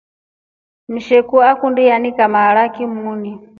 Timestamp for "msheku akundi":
0.89-1.83